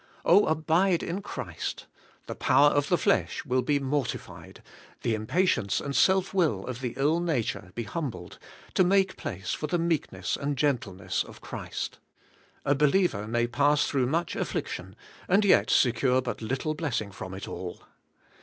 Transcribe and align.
abide 0.25 1.03
in 1.03 1.21
Christ: 1.21 1.85
the 2.25 2.33
power 2.33 2.69
of 2.71 2.89
the 2.89 2.97
flesh 2.97 3.45
will 3.45 3.61
be 3.61 3.77
mortified, 3.77 4.63
the 5.03 5.11
10 5.11 5.21
146 5.27 5.29
ABIDE 5.29 5.61
IN 5.61 5.67
CHRIST: 5.67 5.77
impatience 5.77 5.85
and 5.85 5.95
self 5.95 6.33
will 6.33 6.65
of 6.65 6.81
the 6.81 6.95
ill 6.97 7.19
nature 7.19 7.71
be 7.75 7.83
humbled, 7.83 8.39
to 8.73 8.83
make 8.83 9.15
place 9.15 9.51
for 9.53 9.67
the 9.67 9.77
meekness 9.77 10.35
and 10.35 10.57
gentleness 10.57 11.23
of 11.23 11.39
Christ. 11.41 11.99
A 12.65 12.73
believer 12.73 13.27
may 13.27 13.45
pass 13.45 13.85
through 13.85 14.07
much 14.07 14.35
affliction, 14.35 14.95
and 15.27 15.45
yet 15.45 15.69
secure 15.69 16.19
but 16.19 16.41
little 16.41 16.73
blessing 16.73 17.11
from 17.11 17.35
it 17.35 17.47
all. 17.47 17.83